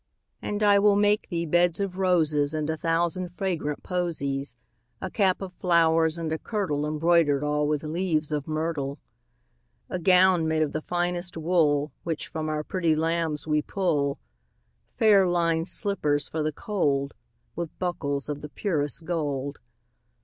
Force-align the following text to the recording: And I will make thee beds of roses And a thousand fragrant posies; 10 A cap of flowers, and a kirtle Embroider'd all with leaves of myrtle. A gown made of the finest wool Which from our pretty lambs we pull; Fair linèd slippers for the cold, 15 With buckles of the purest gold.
And 0.41 0.63
I 0.63 0.79
will 0.79 0.95
make 0.95 1.29
thee 1.29 1.45
beds 1.45 1.79
of 1.79 1.99
roses 1.99 2.55
And 2.55 2.67
a 2.71 2.75
thousand 2.75 3.29
fragrant 3.31 3.83
posies; 3.83 4.55
10 4.99 5.05
A 5.05 5.11
cap 5.11 5.41
of 5.43 5.53
flowers, 5.53 6.17
and 6.17 6.31
a 6.31 6.39
kirtle 6.39 6.87
Embroider'd 6.87 7.43
all 7.43 7.67
with 7.67 7.83
leaves 7.83 8.31
of 8.31 8.47
myrtle. 8.47 8.97
A 9.91 9.99
gown 9.99 10.47
made 10.47 10.63
of 10.63 10.71
the 10.71 10.81
finest 10.81 11.37
wool 11.37 11.91
Which 12.01 12.27
from 12.29 12.49
our 12.49 12.63
pretty 12.63 12.95
lambs 12.95 13.45
we 13.45 13.61
pull; 13.61 14.17
Fair 14.97 15.23
linèd 15.25 15.67
slippers 15.67 16.27
for 16.27 16.41
the 16.41 16.51
cold, 16.51 17.13
15 17.49 17.51
With 17.57 17.77
buckles 17.77 18.27
of 18.27 18.41
the 18.41 18.49
purest 18.49 19.05
gold. 19.05 19.59